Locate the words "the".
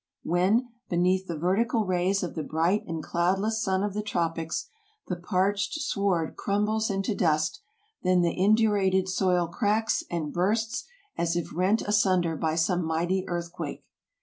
1.27-1.37, 2.33-2.41, 3.93-4.01, 5.05-5.15, 8.21-8.33